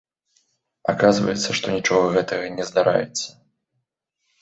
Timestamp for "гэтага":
2.17-2.45